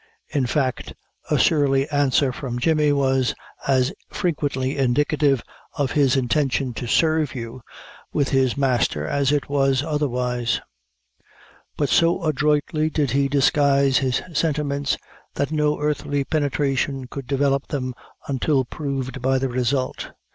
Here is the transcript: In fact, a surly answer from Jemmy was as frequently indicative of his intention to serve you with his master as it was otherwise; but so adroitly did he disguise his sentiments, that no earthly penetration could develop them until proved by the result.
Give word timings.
In 0.29 0.47
fact, 0.47 0.95
a 1.29 1.37
surly 1.37 1.87
answer 1.91 2.31
from 2.33 2.57
Jemmy 2.57 2.91
was 2.91 3.35
as 3.67 3.93
frequently 4.09 4.75
indicative 4.75 5.43
of 5.77 5.91
his 5.91 6.15
intention 6.17 6.73
to 6.73 6.87
serve 6.87 7.35
you 7.35 7.61
with 8.11 8.29
his 8.29 8.57
master 8.57 9.05
as 9.05 9.31
it 9.31 9.47
was 9.47 9.83
otherwise; 9.83 10.59
but 11.77 11.89
so 11.89 12.23
adroitly 12.23 12.89
did 12.89 13.11
he 13.11 13.27
disguise 13.27 13.99
his 13.99 14.23
sentiments, 14.33 14.97
that 15.35 15.51
no 15.51 15.79
earthly 15.79 16.23
penetration 16.23 17.05
could 17.05 17.27
develop 17.27 17.67
them 17.67 17.93
until 18.27 18.65
proved 18.65 19.21
by 19.21 19.37
the 19.37 19.49
result. 19.49 20.13